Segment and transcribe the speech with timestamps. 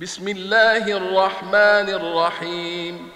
[0.00, 3.10] بسم الله الرحمن الرحيم.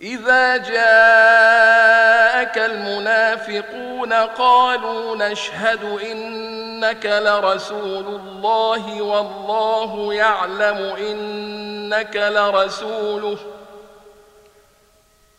[0.00, 13.38] إذا جاءك المنافقون قالوا نشهد إنك لرسول الله والله يعلم إنك لرسوله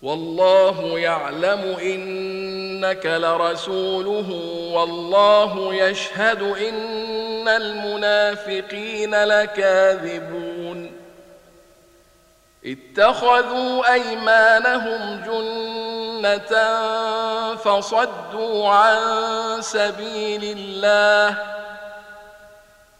[0.02, 4.32] والله يعلم إنك لرسوله
[4.74, 6.42] والله يشهد
[7.48, 10.92] إن المنافقين لكاذبون
[12.66, 16.52] اتخذوا أيمانهم جنة
[17.56, 18.98] فصدوا عن
[19.62, 21.38] سبيل الله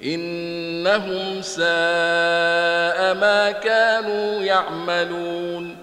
[0.04, 1.68] إنهم ساء
[3.14, 5.78] ما كانوا يعملون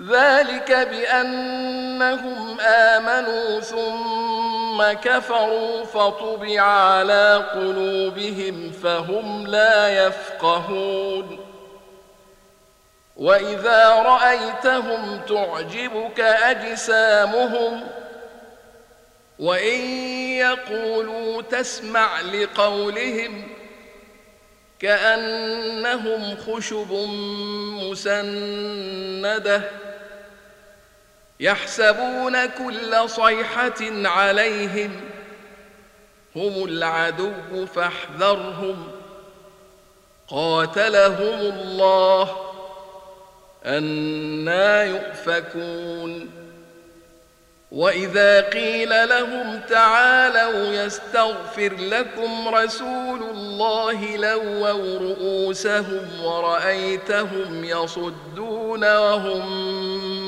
[0.00, 3.97] ذلك بأنهم آمنوا ثم
[4.82, 11.48] كفروا فطبع على قلوبهم فهم لا يفقهون.
[13.16, 17.86] وإذا رأيتهم تعجبك أجسامهم
[19.38, 19.80] وإن
[20.36, 23.48] يقولوا تسمع لقولهم
[24.78, 26.92] كأنهم خشب
[27.82, 29.62] مسندة
[31.40, 35.00] يحسبون كل صيحة عليهم
[36.36, 38.88] هم العدو فاحذرهم
[40.28, 42.36] قاتلهم الله
[43.66, 46.30] أنا يؤفكون
[47.72, 60.27] وإذا قيل لهم تعالوا يستغفر لكم رسول الله لووا رؤوسهم ورأيتهم يصدون وهم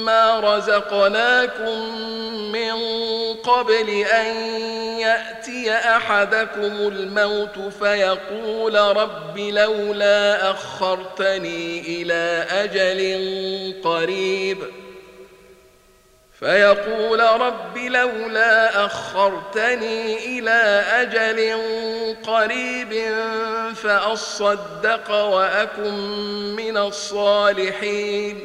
[0.00, 1.98] مما رزقناكم
[2.52, 2.74] من
[3.34, 4.36] قبل أن
[4.98, 13.00] يأتي أحدكم الموت فيقول رب لولا أخرتني إلى أجل
[13.84, 14.58] قريب.
[16.40, 21.56] فيقول رب لولا أخرتني إلى أجل
[22.26, 23.14] قريب
[23.74, 25.94] فأصدق وأكن
[26.56, 28.44] من الصالحين.